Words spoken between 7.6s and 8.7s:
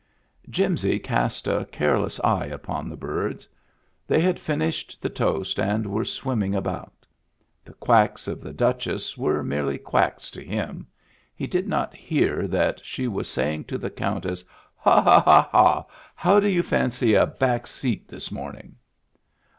The quacks of the